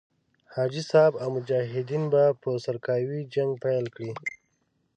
[0.53, 4.11] حاجي صاحب او مجاهدین به په سرکاوي جنګ پيل کړي.